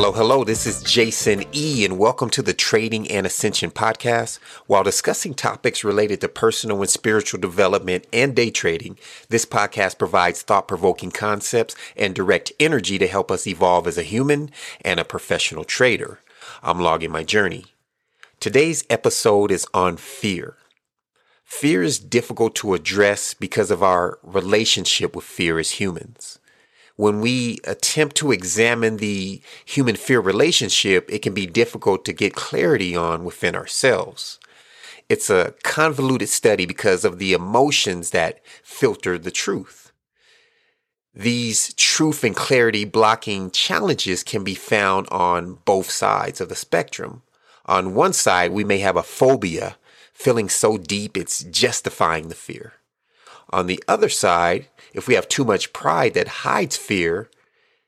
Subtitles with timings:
[0.00, 0.44] Hello, hello.
[0.44, 4.38] This is Jason E, and welcome to the Trading and Ascension podcast.
[4.68, 8.96] While discussing topics related to personal and spiritual development and day trading,
[9.28, 14.04] this podcast provides thought provoking concepts and direct energy to help us evolve as a
[14.04, 16.20] human and a professional trader.
[16.62, 17.64] I'm logging my journey.
[18.38, 20.54] Today's episode is on fear.
[21.42, 26.37] Fear is difficult to address because of our relationship with fear as humans
[26.98, 32.34] when we attempt to examine the human fear relationship, it can be difficult to get
[32.34, 34.40] clarity on within ourselves.
[35.08, 39.92] It's a convoluted study because of the emotions that filter the truth.
[41.14, 47.22] These truth and clarity blocking challenges can be found on both sides of the spectrum.
[47.66, 49.76] On one side, we may have a phobia,
[50.12, 52.72] feeling so deep it's justifying the fear.
[53.50, 57.30] On the other side, if we have too much pride that hides fear,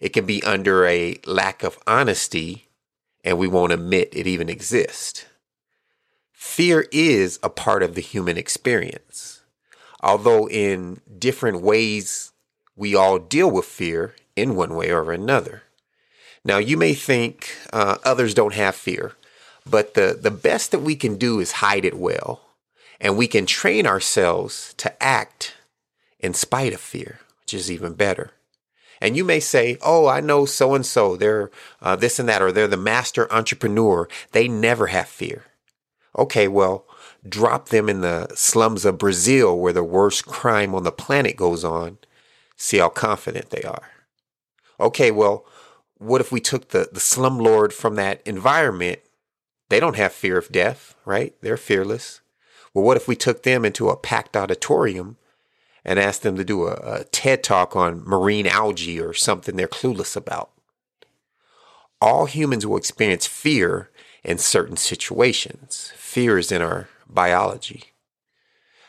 [0.00, 2.68] it can be under a lack of honesty
[3.22, 5.24] and we won't admit it even exists.
[6.32, 9.40] Fear is a part of the human experience.
[10.02, 12.32] Although in different ways
[12.76, 15.62] we all deal with fear in one way or another.
[16.44, 19.12] Now you may think uh, others don't have fear,
[19.64, 22.43] but the, the best that we can do is hide it well.
[23.00, 25.54] And we can train ourselves to act
[26.20, 28.32] in spite of fear, which is even better.
[29.00, 31.16] And you may say, Oh, I know so and so.
[31.16, 31.50] They're
[31.82, 34.08] uh, this and that, or they're the master entrepreneur.
[34.32, 35.44] They never have fear.
[36.16, 36.86] Okay, well,
[37.28, 41.64] drop them in the slums of Brazil where the worst crime on the planet goes
[41.64, 41.98] on.
[42.56, 43.90] See how confident they are.
[44.78, 45.44] Okay, well,
[45.98, 49.00] what if we took the, the slumlord from that environment?
[49.68, 51.34] They don't have fear of death, right?
[51.40, 52.20] They're fearless.
[52.74, 55.16] Well, what if we took them into a packed auditorium
[55.84, 59.68] and asked them to do a, a TED talk on marine algae or something they're
[59.68, 60.50] clueless about.
[62.00, 63.90] All humans will experience fear
[64.22, 65.92] in certain situations.
[65.96, 67.92] Fear is in our biology.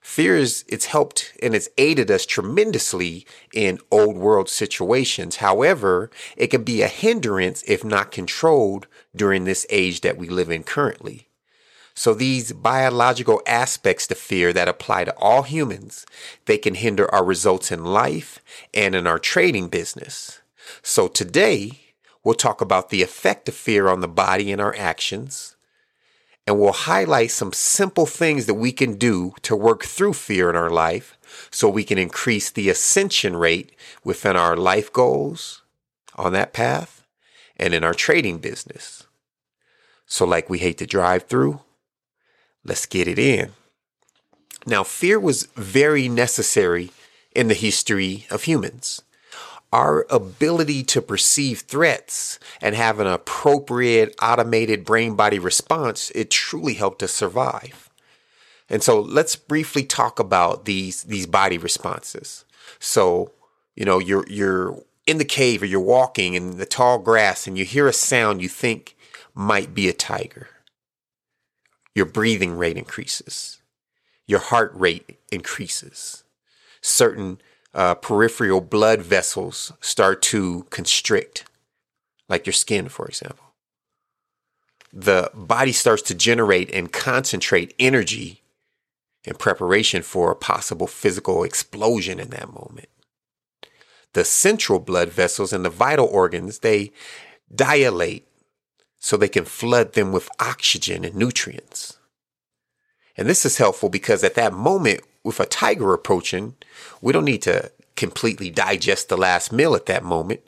[0.00, 5.36] Fear is, it's helped and it's aided us tremendously in old world situations.
[5.36, 10.50] However, it can be a hindrance if not controlled during this age that we live
[10.50, 11.29] in currently.
[12.00, 16.06] So these biological aspects to fear that apply to all humans,
[16.46, 18.40] they can hinder our results in life
[18.72, 20.40] and in our trading business.
[20.80, 21.72] So today,
[22.24, 25.56] we'll talk about the effect of fear on the body and our actions.
[26.46, 30.56] And we'll highlight some simple things that we can do to work through fear in
[30.56, 31.18] our life
[31.50, 35.60] so we can increase the ascension rate within our life goals
[36.16, 37.04] on that path
[37.58, 39.06] and in our trading business.
[40.06, 41.60] So like we hate to drive through,
[42.64, 43.52] Let's get it in.
[44.66, 46.90] Now, fear was very necessary
[47.34, 49.02] in the history of humans.
[49.72, 56.74] Our ability to perceive threats and have an appropriate automated brain body response, it truly
[56.74, 57.88] helped us survive.
[58.68, 62.44] And so let's briefly talk about these, these body responses.
[62.78, 63.32] So,
[63.74, 67.56] you know, you're, you're in the cave or you're walking in the tall grass and
[67.56, 68.96] you hear a sound you think
[69.34, 70.48] might be a tiger
[71.94, 73.60] your breathing rate increases,
[74.26, 76.24] your heart rate increases,
[76.80, 77.40] certain
[77.74, 81.44] uh, peripheral blood vessels start to constrict,
[82.28, 83.46] like your skin, for example.
[84.92, 88.42] The body starts to generate and concentrate energy
[89.24, 92.88] in preparation for a possible physical explosion in that moment.
[94.12, 96.90] The central blood vessels and the vital organs, they
[97.54, 98.26] dilate
[99.00, 101.98] so they can flood them with oxygen and nutrients.
[103.16, 106.54] And this is helpful because at that moment, with a tiger approaching,
[107.00, 110.42] we don't need to completely digest the last meal at that moment.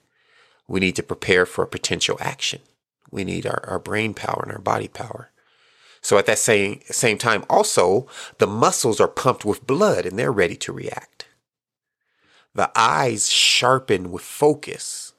[0.69, 2.61] We need to prepare for a potential action.
[3.11, 5.31] We need our, our brain power and our body power.
[6.03, 8.07] So at that same, same time, also,
[8.39, 11.27] the muscles are pumped with blood and they're ready to react.
[12.55, 15.15] The eyes sharpen with focus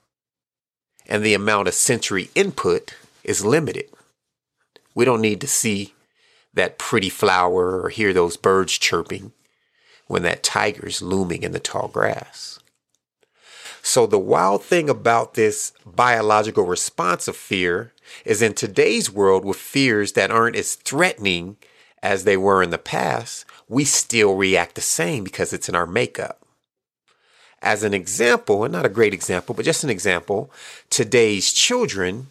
[1.07, 3.89] and the amount of sensory input is limited.
[4.95, 5.93] We don't need to see
[6.53, 9.31] that pretty flower or hear those birds chirping
[10.07, 12.59] when that tiger's looming in the tall grass.
[13.81, 17.91] So, the wild thing about this biological response of fear
[18.23, 21.57] is in today's world, with fears that aren't as threatening
[22.01, 25.87] as they were in the past, we still react the same because it's in our
[25.87, 26.45] makeup.
[27.61, 30.51] As an example, and not a great example, but just an example,
[30.89, 32.27] today's children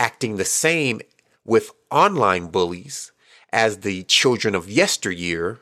[0.00, 1.00] acting the same
[1.44, 3.12] with online bullies
[3.52, 5.60] as the children of yesteryear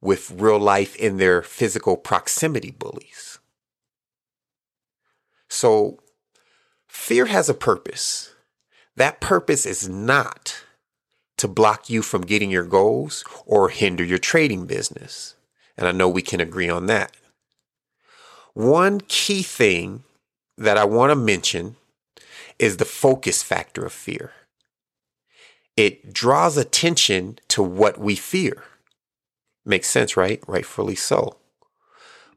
[0.00, 3.38] with real life in their physical proximity bullies.
[5.48, 5.98] So,
[6.90, 8.34] Fear has a purpose.
[8.96, 10.64] That purpose is not
[11.38, 15.36] to block you from getting your goals or hinder your trading business.
[15.78, 17.16] And I know we can agree on that.
[18.54, 20.02] One key thing
[20.58, 21.76] that I want to mention
[22.60, 24.32] is the focus factor of fear.
[25.76, 28.64] It draws attention to what we fear.
[29.64, 30.42] Makes sense, right?
[30.46, 31.38] Rightfully so.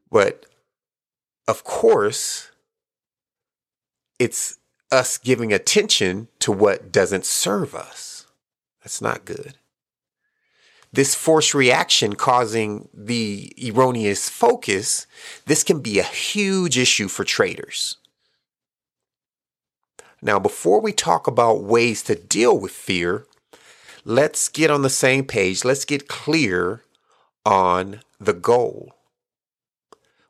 [0.10, 0.46] But
[1.46, 2.52] of course,
[4.18, 4.60] it's
[4.92, 8.26] us giving attention to what doesn't serve us.
[8.82, 9.56] That's not good.
[10.94, 15.06] This forced reaction causing the erroneous focus,
[15.48, 17.98] this can be a huge issue for traders.
[20.24, 23.28] Now, before we talk about ways to deal with fear,
[24.06, 25.66] let's get on the same page.
[25.66, 26.82] Let's get clear
[27.46, 28.94] on the goal.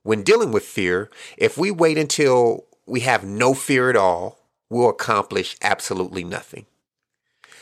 [0.01, 4.90] When dealing with fear, if we wait until we have no fear at all, we'll
[4.90, 6.66] accomplish absolutely nothing.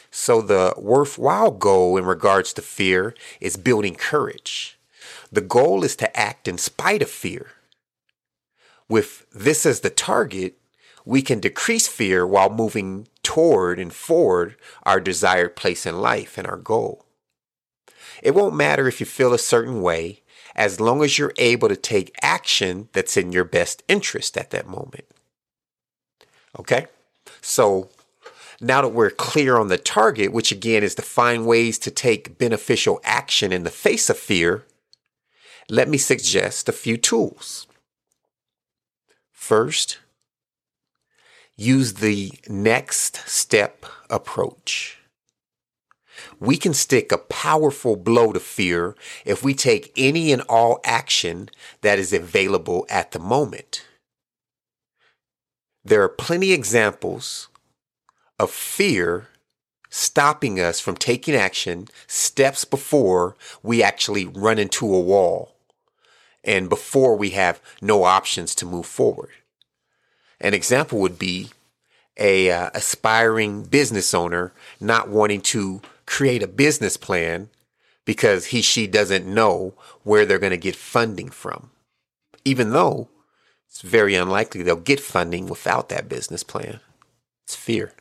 [0.09, 4.79] So, the worthwhile goal in regards to fear is building courage.
[5.33, 7.51] The goal is to act in spite of fear.
[8.87, 10.57] With this as the target,
[11.05, 16.47] we can decrease fear while moving toward and forward our desired place in life and
[16.47, 17.05] our goal.
[18.21, 20.21] It won't matter if you feel a certain way
[20.55, 24.67] as long as you're able to take action that's in your best interest at that
[24.67, 25.05] moment.
[26.59, 26.87] Okay?
[27.41, 27.89] So
[28.59, 32.37] now that we're clear on the target, which again is to find ways to take
[32.37, 34.65] beneficial action in the face of fear,
[35.69, 37.65] let me suggest a few tools.
[39.31, 39.99] First,
[41.57, 44.97] use the next step approach.
[46.39, 48.95] We can stick a powerful blow to fear
[49.25, 51.49] if we take any and all action
[51.81, 53.85] that is available at the moment.
[55.83, 57.47] There are plenty examples
[58.37, 59.27] of fear
[59.89, 65.55] stopping us from taking action steps before we actually run into a wall
[66.43, 69.29] and before we have no options to move forward.
[70.41, 71.49] An example would be
[72.17, 77.49] a uh, aspiring business owner not wanting to create a business plan
[78.03, 79.73] because he she doesn't know
[80.03, 81.69] where they're going to get funding from.
[82.43, 83.07] Even though
[83.67, 86.79] it's very unlikely they'll get funding without that business plan.
[87.45, 87.93] It's fear.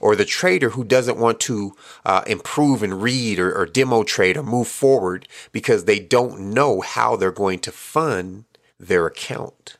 [0.00, 1.76] Or the trader who doesn't want to
[2.06, 6.80] uh, improve and read or, or demo trade or move forward because they don't know
[6.80, 8.44] how they're going to fund
[8.80, 9.76] their account.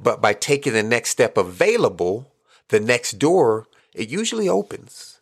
[0.00, 2.32] But by taking the next step available,
[2.68, 5.20] the next door, it usually opens.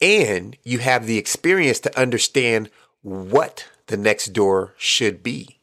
[0.00, 2.70] And you have the experience to understand
[3.02, 5.60] what the next door should be.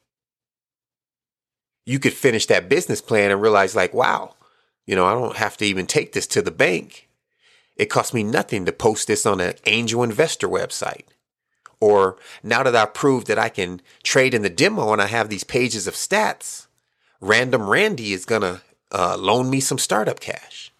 [1.85, 4.35] You could finish that business plan and realize, like, wow,
[4.85, 7.09] you know, I don't have to even take this to the bank.
[7.75, 11.05] It costs me nothing to post this on an angel investor website.
[11.79, 15.27] Or now that I've proved that I can trade in the demo and I have
[15.27, 16.67] these pages of stats,
[17.23, 18.61] Random Randy is going to
[18.91, 20.73] uh, loan me some startup cash.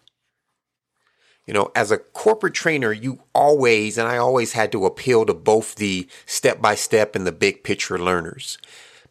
[1.46, 5.32] You know, as a corporate trainer, you always, and I always had to appeal to
[5.32, 8.58] both the step by step and the big picture learners.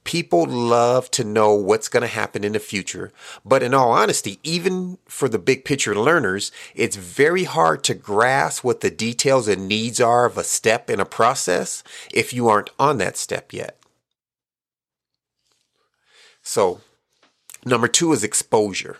[0.03, 3.11] People love to know what's going to happen in the future.
[3.43, 8.63] But in all honesty, even for the big picture learners, it's very hard to grasp
[8.63, 12.69] what the details and needs are of a step in a process if you aren't
[12.77, 13.79] on that step yet.
[16.43, 16.81] So,
[17.65, 18.97] number two is exposure.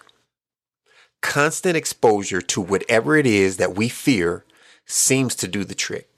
[1.22, 4.46] Constant exposure to whatever it is that we fear
[4.86, 6.14] seems to do the trick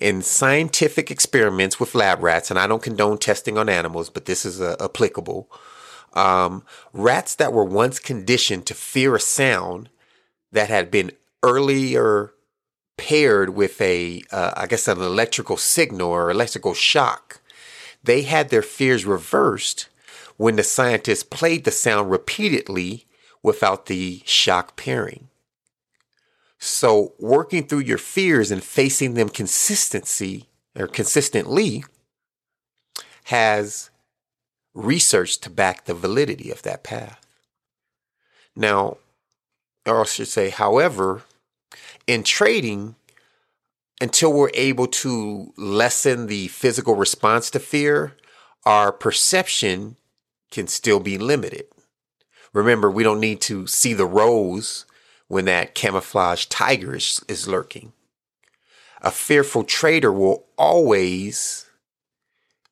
[0.00, 4.46] in scientific experiments with lab rats, and I don't condone testing on animals, but this
[4.46, 5.50] is uh, applicable.
[6.14, 9.90] Um, rats that were once conditioned to fear a sound
[10.50, 12.32] that had been earlier
[12.96, 17.40] paired with a, uh, I guess, an electrical signal or electrical shock,
[18.02, 19.88] they had their fears reversed
[20.40, 23.06] when the scientists played the sound repeatedly
[23.42, 25.28] without the shock pairing.
[26.58, 31.84] So working through your fears and facing them consistency or consistently
[33.24, 33.90] has
[34.72, 37.20] research to back the validity of that path.
[38.56, 38.96] Now,
[39.84, 41.20] or I should say, however,
[42.06, 42.94] in trading,
[44.00, 48.16] until we're able to lessen the physical response to fear,
[48.64, 49.96] our perception
[50.50, 51.66] can still be limited.
[52.52, 54.84] Remember, we don't need to see the rose
[55.28, 57.92] when that camouflage tiger is, is lurking.
[59.00, 61.66] A fearful trader will always,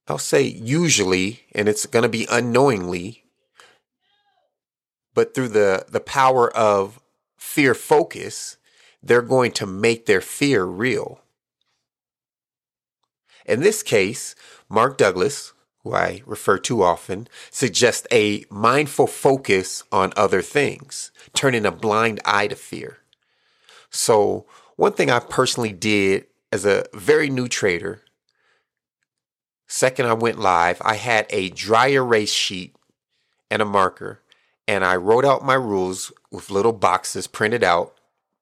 [0.09, 3.25] I'll say usually, and it's going to be unknowingly,
[5.15, 7.01] but through the, the power of
[7.37, 8.57] fear focus,
[9.03, 11.21] they're going to make their fear real.
[13.47, 14.35] In this case,
[14.69, 21.65] Mark Douglas, who I refer to often, suggests a mindful focus on other things, turning
[21.65, 22.99] a blind eye to fear.
[23.91, 28.03] So, one thing I personally did as a very new trader,
[29.67, 32.75] second I went live, I had a dry erase sheet
[33.51, 34.21] and a marker,
[34.67, 37.95] and I wrote out my rules with little boxes printed out,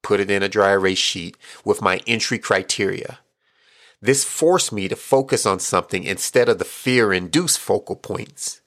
[0.02, 3.18] put it in a dry erase sheet with my entry criteria.
[4.00, 8.60] This forced me to focus on something instead of the fear induced focal points,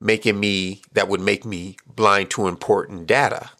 [0.00, 3.50] making me, that would make me blind to important data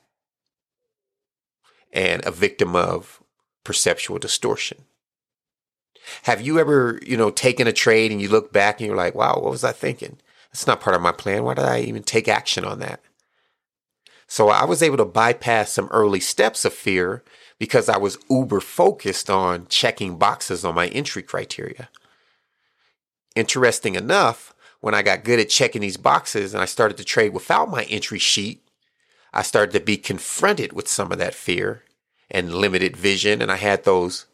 [1.93, 3.23] and a victim of
[3.63, 4.85] perceptual distortion.
[6.25, 9.15] Have you ever, you know, taken a trade and you look back and you're like,
[9.15, 10.19] wow, what was I thinking?
[10.53, 11.45] That's not part of my plan.
[11.45, 13.01] Why did I even take action on that?
[14.27, 17.23] So I was able to bypass some early steps of fear
[17.59, 21.89] because I was uber focused on checking boxes on my entry criteria.
[23.37, 27.33] Interesting enough, when I got good at checking these boxes and I started to trade
[27.33, 28.61] without my entry sheet,
[29.33, 31.83] I started to be confronted with some of that fear
[32.31, 33.41] and limited vision.
[33.41, 34.27] And I had those,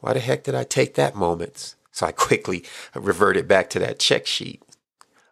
[0.00, 1.76] why the heck did I take that moments?
[1.92, 2.64] So I quickly
[2.94, 4.62] reverted back to that check sheet.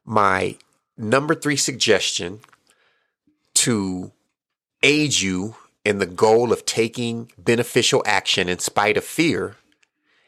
[0.05, 0.57] My
[0.97, 2.41] number three suggestion
[3.55, 4.13] to
[4.83, 9.57] aid you in the goal of taking beneficial action in spite of fear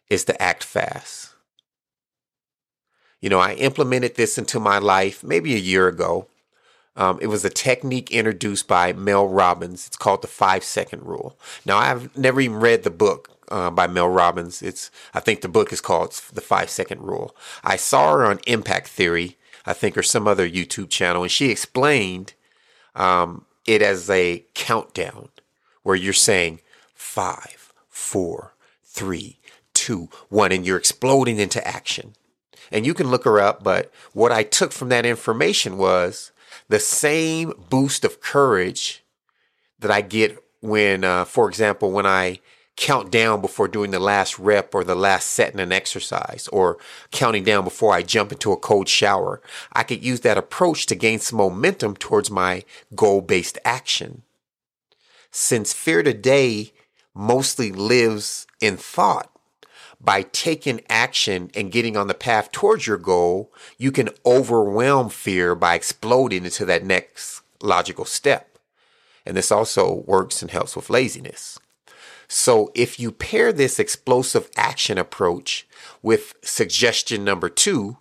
[0.09, 1.35] is to act fast.
[3.21, 6.27] You know, I implemented this into my life maybe a year ago.
[6.97, 9.87] Um, it was a technique introduced by Mel Robbins.
[9.87, 11.39] It's called the five second rule.
[11.65, 14.61] Now, I've never even read the book uh, by Mel Robbins.
[14.61, 17.35] It's I think the book is called the five second rule.
[17.65, 21.51] I saw her on Impact Theory, I think, or some other YouTube channel, and she
[21.51, 22.35] explained
[22.95, 25.29] um, it as a countdown
[25.83, 26.61] where you're saying
[26.95, 29.39] five, four, three,
[29.75, 32.15] two, one, and you're exploding into action.
[32.71, 36.33] And you can look her up, but what I took from that information was
[36.69, 39.05] the same boost of courage
[39.79, 42.41] that I get when, uh, for example, when I
[42.77, 46.79] count down before doing the last rep or the last set in an exercise or
[47.11, 49.43] counting down before I jump into a cold shower.
[49.73, 54.23] I could use that approach to gain some momentum towards my goal based action.
[55.35, 56.75] Since fear today
[57.15, 59.31] mostly lives in thought,
[59.99, 65.55] by taking action and getting on the path towards your goal, you can overwhelm fear
[65.55, 68.59] by exploding into that next logical step.
[69.25, 71.59] And this also works and helps with laziness.
[72.29, 75.67] So if you pair this explosive action approach
[76.03, 77.97] with suggestion number two,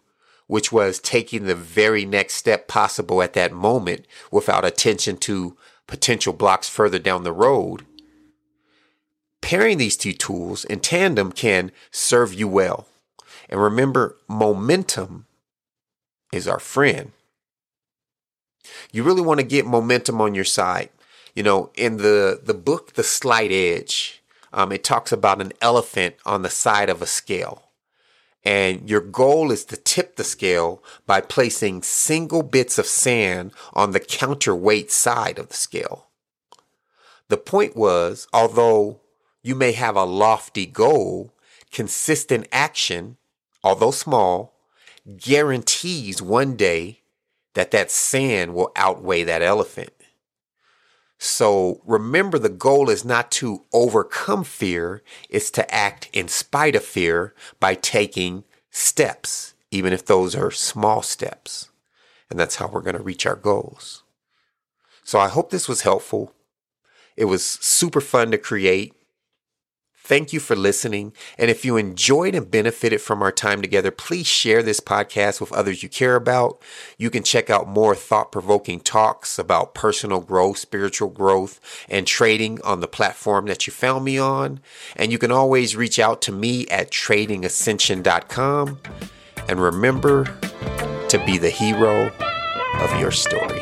[0.47, 5.55] which was taking the very next step possible at that moment without attention to
[5.87, 7.85] potential blocks further down the road,
[9.41, 12.87] pairing these two tools in tandem can serve you well.
[13.49, 15.25] And remember, momentum
[16.31, 17.11] is our friend.
[18.91, 20.89] You really want to get momentum on your side.
[21.35, 24.21] You know, in the, the book, The Slight Edge,
[24.53, 27.70] um, it talks about an elephant on the side of a scale.
[28.43, 33.91] And your goal is to tip the scale by placing single bits of sand on
[33.91, 36.07] the counterweight side of the scale.
[37.27, 38.99] The point was, although
[39.43, 41.33] you may have a lofty goal,
[41.71, 43.17] consistent action,
[43.63, 44.53] although small,
[45.17, 47.01] guarantees one day
[47.53, 49.93] that that sand will outweigh that elephant.
[51.23, 56.83] So remember, the goal is not to overcome fear, it's to act in spite of
[56.83, 61.69] fear by taking steps, even if those are small steps.
[62.31, 64.01] And that's how we're going to reach our goals.
[65.03, 66.33] So I hope this was helpful.
[67.15, 68.95] It was super fun to create.
[70.11, 71.13] Thank you for listening.
[71.37, 75.53] And if you enjoyed and benefited from our time together, please share this podcast with
[75.53, 76.61] others you care about.
[76.97, 82.61] You can check out more thought provoking talks about personal growth, spiritual growth, and trading
[82.61, 84.59] on the platform that you found me on.
[84.97, 88.79] And you can always reach out to me at tradingascension.com.
[89.47, 90.25] And remember
[91.07, 92.11] to be the hero
[92.81, 93.59] of your story.